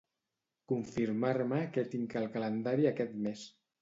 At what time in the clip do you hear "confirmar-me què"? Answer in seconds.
0.71-1.85